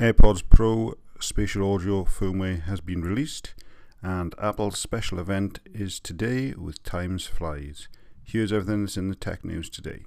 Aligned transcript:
AirPods 0.00 0.42
Pro 0.48 0.94
spatial 1.20 1.74
audio 1.74 2.04
firmware 2.04 2.62
has 2.62 2.80
been 2.80 3.02
released, 3.02 3.52
and 4.02 4.34
Apple's 4.40 4.78
special 4.78 5.18
event 5.18 5.58
is 5.74 6.00
today 6.00 6.54
with 6.56 6.82
Times 6.82 7.26
Flies. 7.26 7.86
Here's 8.22 8.50
everything 8.50 8.84
that's 8.86 8.96
in 8.96 9.10
the 9.10 9.14
tech 9.14 9.44
news 9.44 9.68
today. 9.68 10.06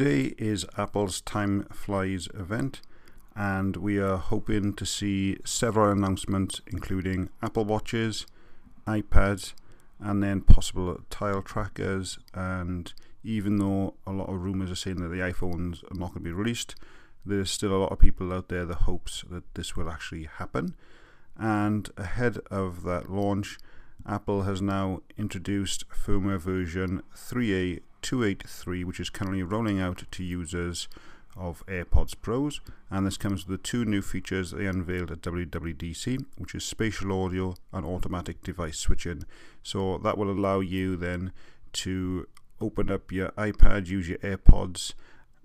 Today 0.00 0.34
is 0.38 0.64
Apple's 0.78 1.20
Time 1.20 1.66
Flies 1.70 2.26
event, 2.32 2.80
and 3.36 3.76
we 3.76 3.98
are 3.98 4.16
hoping 4.16 4.72
to 4.76 4.86
see 4.86 5.36
several 5.44 5.92
announcements, 5.92 6.62
including 6.68 7.28
Apple 7.42 7.66
Watches, 7.66 8.24
iPads, 8.86 9.52
and 9.98 10.22
then 10.22 10.40
possible 10.40 11.02
tile 11.10 11.42
trackers. 11.42 12.18
And 12.32 12.90
even 13.22 13.58
though 13.58 13.92
a 14.06 14.12
lot 14.12 14.30
of 14.30 14.42
rumors 14.42 14.70
are 14.70 14.74
saying 14.74 15.02
that 15.02 15.08
the 15.08 15.16
iPhones 15.16 15.84
are 15.92 15.98
not 15.98 16.14
going 16.14 16.24
to 16.24 16.30
be 16.30 16.32
released, 16.32 16.76
there's 17.26 17.50
still 17.50 17.76
a 17.76 17.82
lot 17.82 17.92
of 17.92 17.98
people 17.98 18.32
out 18.32 18.48
there 18.48 18.64
that 18.64 18.78
hopes 18.78 19.22
that 19.28 19.54
this 19.54 19.76
will 19.76 19.90
actually 19.90 20.24
happen. 20.24 20.76
And 21.36 21.90
ahead 21.98 22.38
of 22.50 22.84
that 22.84 23.10
launch, 23.10 23.58
Apple 24.06 24.44
has 24.44 24.62
now 24.62 25.02
introduced 25.18 25.86
firmware 25.90 26.40
version 26.40 27.02
3A 27.14 27.80
283, 28.02 28.84
which 28.84 29.00
is 29.00 29.10
currently 29.10 29.42
rolling 29.42 29.80
out 29.80 30.04
to 30.10 30.24
users 30.24 30.88
of 31.36 31.64
AirPods 31.66 32.14
Pros. 32.20 32.60
And 32.90 33.06
this 33.06 33.16
comes 33.16 33.46
with 33.46 33.56
the 33.56 33.62
two 33.62 33.84
new 33.84 34.02
features 34.02 34.50
they 34.50 34.66
unveiled 34.66 35.10
at 35.10 35.22
WWDC, 35.22 36.24
which 36.38 36.54
is 36.54 36.64
spatial 36.64 37.12
audio 37.24 37.54
and 37.72 37.86
automatic 37.86 38.42
device 38.42 38.78
switching. 38.78 39.24
So 39.62 39.98
that 39.98 40.18
will 40.18 40.30
allow 40.30 40.60
you 40.60 40.96
then 40.96 41.32
to 41.74 42.26
open 42.60 42.90
up 42.90 43.10
your 43.10 43.30
iPad, 43.30 43.86
use 43.86 44.08
your 44.08 44.18
AirPods, 44.18 44.94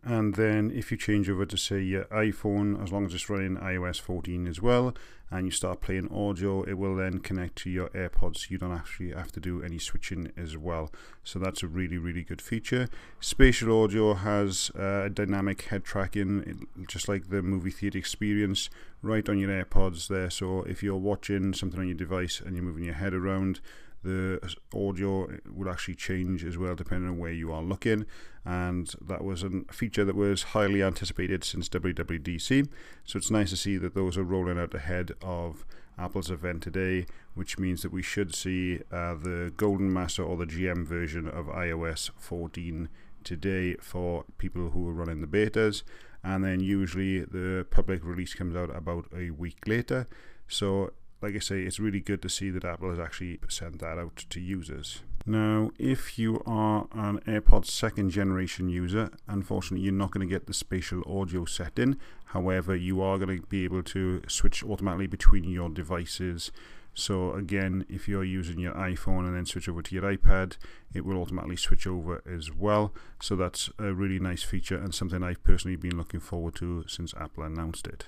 and 0.06 0.36
then 0.36 0.72
if 0.74 0.92
you 0.92 0.98
change 0.98 1.28
over 1.30 1.48
to 1.48 1.58
say 1.58 1.82
your 1.82 2.06
iPhone, 2.06 2.82
as 2.82 2.92
long 2.92 3.08
as 3.08 3.14
it's 3.16 3.28
running 3.28 3.58
iOS 3.58 4.00
14 4.00 4.48
as 4.48 4.62
well, 4.62 4.94
and 5.32 5.46
you 5.48 5.52
start 5.52 5.82
playing 5.82 6.14
audio, 6.14 6.62
it 6.64 6.74
will 6.76 6.96
then 6.96 7.18
connect 7.20 7.56
to 7.56 7.72
your 7.72 7.90
AirPods. 7.90 8.52
You 8.52 8.60
don't 8.60 8.72
actually 8.72 9.12
have 9.14 9.32
to 9.32 9.40
do 9.40 9.64
any 9.64 9.80
switching 9.80 10.32
as 10.38 10.56
well. 10.56 10.92
So 11.24 11.40
that's 11.40 11.64
a 11.64 11.68
really, 11.68 11.98
really 11.98 12.24
good 12.24 12.40
feature. 12.40 12.88
Spatial 13.20 13.84
audio 13.84 14.14
has 14.14 14.70
uh, 14.78 15.10
dynamic 15.12 15.64
head 15.64 15.84
tracking, 15.84 16.68
just 16.88 17.10
like 17.10 17.30
the 17.30 17.42
movie 17.42 17.72
theater 17.72 17.98
experience, 17.98 18.70
right 19.02 19.28
on 19.28 19.40
your 19.40 19.50
AirPods 19.50 20.08
there. 20.08 20.30
So 20.30 20.62
if 20.64 20.84
you're 20.84 20.96
watching 20.96 21.54
something 21.54 21.80
on 21.80 21.88
your 21.88 21.98
device 21.98 22.40
and 22.40 22.56
you're 22.56 22.64
moving 22.64 22.84
your 22.84 22.94
head 22.94 23.16
around, 23.16 23.60
the 24.06 24.56
audio 24.74 25.28
would 25.52 25.68
actually 25.68 25.96
change 25.96 26.46
as 26.46 26.58
well 26.58 26.76
depending 26.76 27.10
on 27.10 27.18
where 27.18 27.32
you 27.32 27.52
are 27.52 27.62
looking. 27.62 28.06
And 28.46 28.94
that 29.02 29.24
was 29.24 29.44
a 29.44 29.50
feature 29.72 30.06
that 30.06 30.16
was 30.16 30.44
highly 30.44 30.84
anticipated 30.84 31.44
since 31.44 31.68
WWDC 31.70 32.68
so 33.04 33.18
it's 33.18 33.32
nice 33.32 33.50
to 33.50 33.58
see 33.58 33.78
that 33.78 33.96
those 33.96 34.18
are 34.18 34.24
rolling 34.24 34.60
out 34.60 34.74
ahead 34.74 35.12
of 35.22 35.66
Apple's 35.98 36.30
event 36.30 36.62
today 36.62 37.06
which 37.36 37.60
means 37.60 37.82
that 37.82 37.92
we 37.92 38.02
should 38.02 38.34
see 38.34 38.80
uh, 38.92 39.14
the 39.16 39.54
Golden 39.58 39.92
Master 39.92 40.24
or 40.24 40.38
the 40.38 40.46
GM 40.46 40.86
version 40.86 41.28
of 41.28 41.48
iOS 41.48 42.10
14 42.18 42.90
today 43.24 43.76
for 43.76 44.24
people 44.38 44.70
who 44.70 44.88
are 44.88 44.94
running 44.94 45.20
the 45.20 45.28
betas. 45.28 45.84
And 46.24 46.44
then 46.44 46.62
usually 46.62 47.20
the 47.20 47.68
public 47.70 48.04
release 48.04 48.34
comes 48.34 48.56
out 48.56 48.74
about 48.76 49.08
a 49.16 49.32
week 49.32 49.58
later. 49.68 50.08
So 50.48 50.94
like 51.26 51.36
I 51.36 51.40
say, 51.40 51.64
it's 51.64 51.80
really 51.80 52.02
good 52.02 52.22
to 52.22 52.30
see 52.30 52.52
that 52.52 52.64
Apple 52.64 52.92
has 52.92 53.00
actually 53.00 53.40
sent 53.50 53.80
that 53.80 53.98
out 53.98 54.26
to 54.30 54.40
users. 54.40 55.02
Now, 55.26 55.72
if 55.80 56.20
you 56.20 56.44
are 56.46 56.88
an 56.94 57.20
AirPods 57.22 57.66
second 57.66 58.12
generation 58.12 58.70
user, 58.70 59.10
unfortunately, 59.28 59.84
you're 59.84 59.94
not 59.94 60.12
going 60.12 60.28
to 60.28 60.32
get 60.32 60.46
the 60.46 60.54
spatial 60.54 61.02
audio 61.08 61.46
setting. 61.46 61.98
However, 62.26 62.76
you 62.76 63.02
are 63.02 63.18
going 63.18 63.42
to 63.42 63.48
be 63.48 63.64
able 63.64 63.82
to 63.82 64.22
switch 64.28 64.64
automatically 64.64 65.08
between 65.08 65.46
your 65.46 65.70
devices. 65.70 66.52
So, 66.94 67.34
again, 67.34 67.88
if 67.90 68.08
you're 68.08 68.24
using 68.24 68.60
your 68.60 68.74
iPhone 68.74 69.26
and 69.26 69.36
then 69.36 69.48
switch 69.48 69.68
over 69.68 69.82
to 69.82 69.96
your 69.96 70.04
iPad, 70.04 70.58
it 70.94 71.06
will 71.06 71.18
automatically 71.18 71.58
switch 71.58 71.88
over 71.88 72.22
as 72.32 72.54
well. 72.54 72.94
So, 73.20 73.36
that's 73.36 73.72
a 73.80 73.96
really 73.96 74.20
nice 74.20 74.44
feature 74.44 74.78
and 74.78 74.94
something 74.94 75.24
I've 75.24 75.44
personally 75.44 75.76
been 75.76 75.98
looking 75.98 76.20
forward 76.20 76.54
to 76.58 76.86
since 76.88 77.16
Apple 77.16 77.46
announced 77.46 77.88
it. 77.88 78.06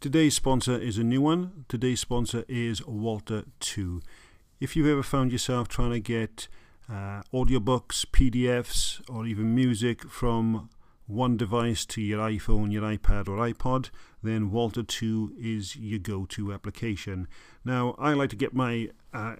Today's 0.00 0.36
sponsor 0.36 0.78
is 0.78 0.96
a 0.96 1.02
new 1.02 1.20
one. 1.20 1.64
Today's 1.66 1.98
sponsor 1.98 2.44
is 2.46 2.80
WALTR 2.82 3.46
2. 3.58 4.00
If 4.60 4.76
you've 4.76 4.86
ever 4.86 5.02
found 5.02 5.32
yourself 5.32 5.66
trying 5.66 5.90
to 5.90 5.98
get 5.98 6.46
uh, 6.88 7.22
audiobooks, 7.34 8.06
PDFs, 8.06 9.02
or 9.10 9.26
even 9.26 9.56
music 9.56 10.08
from 10.08 10.70
one 11.08 11.36
device 11.36 11.84
to 11.86 12.00
your 12.00 12.20
iPhone, 12.20 12.70
your 12.70 12.82
iPad, 12.82 13.26
or 13.26 13.38
iPod, 13.38 13.90
then 14.22 14.52
WALTR 14.52 14.86
2 14.86 15.34
is 15.36 15.74
your 15.74 15.98
go 15.98 16.26
to 16.26 16.52
application. 16.52 17.26
Now, 17.64 17.96
I 17.98 18.12
like 18.12 18.30
to 18.30 18.36
get 18.36 18.54
my 18.54 18.90
uh, 19.12 19.34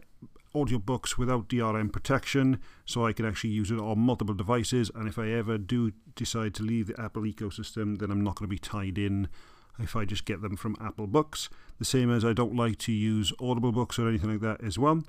audiobooks 0.57 1.17
without 1.17 1.49
DRM 1.49 1.93
protection 1.93 2.59
so 2.85 3.07
I 3.07 3.13
can 3.13 3.25
actually 3.25 3.51
use 3.51 3.71
it 3.71 3.79
on 3.79 4.01
multiple 4.01 4.35
devices. 4.35 4.91
And 4.93 5.07
if 5.07 5.21
I 5.21 5.29
ever 5.29 5.57
do 5.57 5.93
decide 6.17 6.53
to 6.55 6.65
leave 6.65 6.89
the 6.89 7.01
Apple 7.01 7.23
ecosystem, 7.23 8.01
then 8.01 8.11
I'm 8.11 8.25
not 8.25 8.35
going 8.35 8.49
to 8.49 8.53
be 8.53 8.59
tied 8.59 8.99
in 8.99 9.29
if 9.79 9.97
I 9.97 10.05
just 10.05 10.25
get 10.25 10.43
them 10.43 10.57
from 10.57 10.77
Apple 10.81 11.07
Books. 11.07 11.49
The 11.79 11.85
same 11.85 12.11
as 12.11 12.25
I 12.25 12.33
don't 12.33 12.57
like 12.57 12.79
to 12.79 12.93
use 12.93 13.33
Audible 13.41 13.73
books 13.73 13.99
or 13.99 14.09
anything 14.09 14.31
like 14.31 14.41
that 14.41 14.65
as 14.65 14.79
well. 14.79 15.03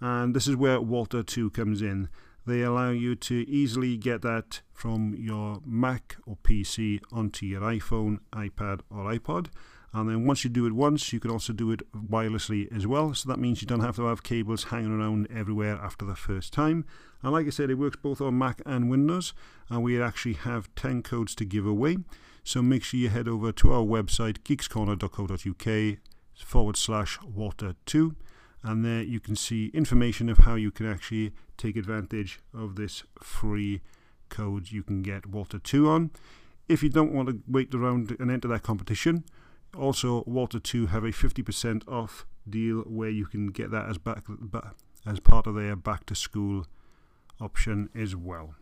And 0.00 0.34
this 0.34 0.46
is 0.46 0.56
where 0.56 0.78
WALTR 0.78 1.26
2 1.26 1.50
comes 1.50 1.82
in. 1.82 2.08
They 2.46 2.62
allow 2.62 2.90
you 2.90 3.14
to 3.14 3.48
easily 3.48 3.96
get 3.96 4.22
that 4.22 4.62
from 4.72 5.14
your 5.18 5.60
Mac 5.66 6.16
or 6.26 6.38
PC 6.42 7.00
onto 7.12 7.44
your 7.44 7.60
iPhone, 7.60 8.20
iPad, 8.32 8.80
or 8.90 9.04
iPod. 9.12 9.48
And 9.92 10.08
then 10.08 10.26
once 10.26 10.44
you 10.44 10.50
do 10.50 10.66
it 10.66 10.72
once, 10.72 11.12
you 11.12 11.20
can 11.20 11.30
also 11.30 11.52
do 11.52 11.70
it 11.72 11.80
wirelessly 11.92 12.74
as 12.74 12.86
well. 12.86 13.14
So 13.14 13.28
that 13.28 13.38
means 13.38 13.60
you 13.60 13.66
don't 13.66 13.80
have 13.80 13.96
to 13.96 14.06
have 14.06 14.22
cables 14.22 14.64
hanging 14.64 14.98
around 14.98 15.28
everywhere 15.34 15.76
after 15.76 16.04
the 16.04 16.14
first 16.14 16.52
time. 16.52 16.84
And 17.22 17.32
like 17.32 17.46
I 17.46 17.50
said, 17.50 17.70
it 17.70 17.74
works 17.74 17.96
both 17.96 18.20
on 18.20 18.38
Mac 18.38 18.62
and 18.64 18.90
Windows. 18.90 19.34
And 19.68 19.82
we 19.82 20.00
actually 20.00 20.34
have 20.34 20.74
10 20.74 21.02
codes 21.02 21.34
to 21.36 21.44
give 21.44 21.66
away. 21.66 21.98
So 22.48 22.62
make 22.62 22.82
sure 22.82 22.98
you 22.98 23.10
head 23.10 23.28
over 23.28 23.52
to 23.52 23.74
our 23.74 23.82
website, 23.82 24.38
geekscorner.co.uk 24.38 25.98
forward 26.34 26.76
slash 26.78 27.18
waltr2. 27.18 28.14
And 28.62 28.82
there 28.82 29.02
you 29.02 29.20
can 29.20 29.36
see 29.36 29.66
information 29.74 30.30
of 30.30 30.38
how 30.38 30.54
you 30.54 30.70
can 30.70 30.86
actually 30.86 31.34
take 31.58 31.76
advantage 31.76 32.40
of 32.54 32.76
this 32.76 33.02
free 33.22 33.82
code 34.30 34.70
you 34.70 34.82
can 34.82 35.02
get 35.02 35.30
WALTR 35.30 35.62
2 35.62 35.90
on. 35.90 36.10
If 36.70 36.82
you 36.82 36.88
don't 36.88 37.12
want 37.12 37.28
to 37.28 37.42
wait 37.46 37.74
around 37.74 38.16
and 38.18 38.30
enter 38.30 38.48
that 38.48 38.62
competition, 38.62 39.24
also 39.76 40.24
WALTR 40.24 40.62
2 40.62 40.86
have 40.86 41.04
a 41.04 41.08
50% 41.08 41.86
off 41.86 42.24
deal 42.48 42.78
where 42.84 43.10
you 43.10 43.26
can 43.26 43.48
get 43.48 43.70
that 43.72 43.90
as 43.90 43.98
back 43.98 44.24
as 45.04 45.20
part 45.20 45.46
of 45.46 45.54
their 45.54 45.76
back 45.76 46.06
to 46.06 46.14
school 46.14 46.66
option 47.42 47.90
as 47.94 48.16
well. 48.16 48.54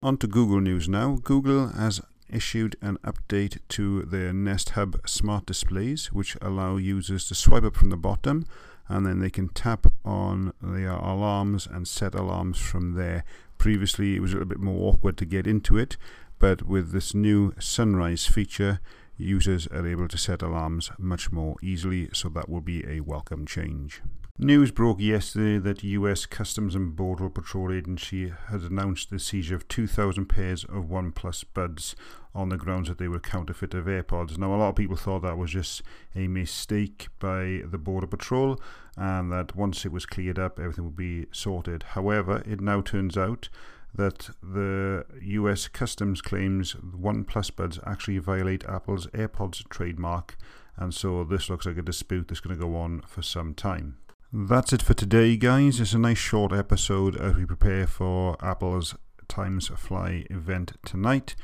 On 0.00 0.16
to 0.18 0.28
Google 0.28 0.60
News 0.60 0.88
now. 0.88 1.18
Google 1.24 1.70
has 1.70 2.00
issued 2.30 2.76
an 2.80 2.98
update 2.98 3.58
to 3.70 4.02
their 4.02 4.32
Nest 4.32 4.70
Hub 4.70 5.00
smart 5.08 5.46
displays, 5.46 6.12
which 6.12 6.36
allow 6.40 6.76
users 6.76 7.26
to 7.26 7.34
swipe 7.34 7.64
up 7.64 7.74
from 7.74 7.90
the 7.90 7.96
bottom 7.96 8.46
and 8.88 9.04
then 9.04 9.18
they 9.18 9.28
can 9.28 9.48
tap 9.48 9.88
on 10.04 10.52
their 10.62 10.92
alarms 10.92 11.66
and 11.66 11.88
set 11.88 12.14
alarms 12.14 12.58
from 12.58 12.94
there. 12.94 13.24
Previously, 13.58 14.14
it 14.14 14.20
was 14.20 14.30
a 14.30 14.34
little 14.34 14.48
bit 14.48 14.60
more 14.60 14.88
awkward 14.92 15.16
to 15.16 15.24
get 15.24 15.48
into 15.48 15.76
it, 15.76 15.96
but 16.38 16.62
with 16.62 16.92
this 16.92 17.12
new 17.12 17.52
sunrise 17.58 18.24
feature, 18.24 18.78
users 19.18 19.66
are 19.66 19.86
able 19.86 20.08
to 20.08 20.16
set 20.16 20.42
alarms 20.42 20.90
much 20.98 21.30
more 21.30 21.56
easily, 21.62 22.08
so 22.12 22.28
that 22.30 22.48
will 22.48 22.60
be 22.60 22.86
a 22.86 23.00
welcome 23.00 23.44
change. 23.44 24.00
News 24.40 24.70
broke 24.70 25.00
yesterday 25.00 25.58
that 25.58 25.82
US 25.82 26.24
Customs 26.24 26.76
and 26.76 26.94
Border 26.94 27.28
Patrol 27.28 27.72
Agency 27.72 28.32
had 28.50 28.60
announced 28.60 29.10
the 29.10 29.18
seizure 29.18 29.56
of 29.56 29.66
2,000 29.66 30.26
pairs 30.26 30.62
of 30.62 30.84
OnePlus 30.84 31.44
buds 31.52 31.96
on 32.36 32.48
the 32.48 32.56
grounds 32.56 32.88
that 32.88 32.98
they 32.98 33.08
were 33.08 33.18
counterfeit 33.18 33.74
of 33.74 33.86
AirPods. 33.86 34.38
Now, 34.38 34.54
a 34.54 34.56
lot 34.56 34.68
of 34.68 34.76
people 34.76 34.94
thought 34.94 35.22
that 35.22 35.36
was 35.36 35.50
just 35.50 35.82
a 36.14 36.28
mistake 36.28 37.08
by 37.18 37.62
the 37.68 37.78
Border 37.78 38.06
Patrol 38.06 38.60
and 38.96 39.32
that 39.32 39.56
once 39.56 39.84
it 39.84 39.90
was 39.90 40.06
cleared 40.06 40.38
up, 40.38 40.60
everything 40.60 40.84
would 40.84 40.96
be 40.96 41.26
sorted. 41.32 41.82
However, 41.82 42.40
it 42.46 42.60
now 42.60 42.80
turns 42.80 43.16
out 43.16 43.48
that 43.94 44.30
the 44.42 45.04
US 45.20 45.68
Customs 45.68 46.20
claims 46.20 46.74
OnePlus 46.74 47.54
buds 47.54 47.78
actually 47.86 48.18
violate 48.18 48.64
Apple's 48.64 49.06
AirPods 49.08 49.68
trademark, 49.68 50.36
and 50.76 50.94
so 50.94 51.24
this 51.24 51.50
looks 51.50 51.66
like 51.66 51.78
a 51.78 51.82
dispute 51.82 52.28
that's 52.28 52.40
going 52.40 52.56
to 52.56 52.62
go 52.62 52.76
on 52.76 53.02
for 53.02 53.22
some 53.22 53.54
time. 53.54 53.98
That's 54.32 54.72
it 54.72 54.82
for 54.82 54.94
today, 54.94 55.36
guys. 55.36 55.80
It's 55.80 55.94
a 55.94 55.98
nice 55.98 56.18
short 56.18 56.52
episode 56.52 57.16
as 57.16 57.34
we 57.34 57.46
prepare 57.46 57.86
for 57.86 58.36
Apple's 58.44 58.94
Times 59.26 59.68
Fly 59.68 60.26
event 60.30 60.72
tonight 60.84 61.34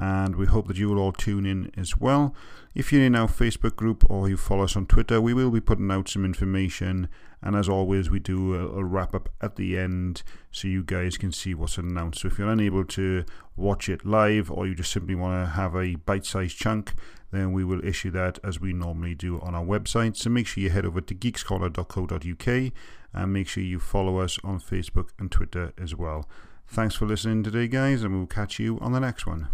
and 0.00 0.36
we 0.36 0.46
hope 0.46 0.66
that 0.66 0.78
you 0.78 0.88
will 0.88 0.98
all 0.98 1.12
tune 1.12 1.44
in 1.44 1.70
as 1.76 1.94
well. 1.98 2.34
If 2.74 2.90
you're 2.90 3.04
in 3.04 3.14
our 3.14 3.28
Facebook 3.28 3.76
group 3.76 4.10
or 4.10 4.30
you 4.30 4.38
follow 4.38 4.64
us 4.64 4.74
on 4.74 4.86
Twitter, 4.86 5.20
we 5.20 5.34
will 5.34 5.50
be 5.50 5.60
putting 5.60 5.90
out 5.90 6.08
some 6.08 6.24
information. 6.24 7.10
And 7.42 7.54
as 7.54 7.68
always, 7.68 8.08
we 8.08 8.18
do 8.18 8.54
a, 8.54 8.78
a 8.78 8.82
wrap 8.84 9.14
up 9.14 9.28
at 9.42 9.56
the 9.56 9.76
end 9.76 10.22
so 10.50 10.68
you 10.68 10.82
guys 10.82 11.18
can 11.18 11.32
see 11.32 11.52
what's 11.52 11.76
announced. 11.76 12.22
So 12.22 12.28
if 12.28 12.38
you're 12.38 12.48
unable 12.48 12.86
to 12.86 13.26
watch 13.56 13.90
it 13.90 14.06
live 14.06 14.50
or 14.50 14.66
you 14.66 14.74
just 14.74 14.90
simply 14.90 15.14
want 15.14 15.46
to 15.46 15.52
have 15.52 15.76
a 15.76 15.96
bite 15.96 16.24
sized 16.24 16.56
chunk, 16.56 16.94
then 17.30 17.52
we 17.52 17.62
will 17.62 17.84
issue 17.84 18.10
that 18.12 18.38
as 18.42 18.58
we 18.58 18.72
normally 18.72 19.14
do 19.14 19.38
on 19.40 19.54
our 19.54 19.64
website. 19.64 20.16
So 20.16 20.30
make 20.30 20.46
sure 20.46 20.62
you 20.62 20.70
head 20.70 20.86
over 20.86 21.02
to 21.02 21.14
geekscorner.co.uk 21.14 22.72
and 23.12 23.32
make 23.34 23.48
sure 23.48 23.62
you 23.62 23.78
follow 23.78 24.18
us 24.18 24.38
on 24.42 24.60
Facebook 24.60 25.10
and 25.18 25.30
Twitter 25.30 25.74
as 25.76 25.94
well. 25.94 26.26
Thanks 26.66 26.94
for 26.94 27.04
listening 27.04 27.42
today, 27.42 27.68
guys, 27.68 28.02
and 28.02 28.16
we'll 28.16 28.26
catch 28.26 28.58
you 28.58 28.78
on 28.80 28.92
the 28.92 29.00
next 29.00 29.26
one. 29.26 29.48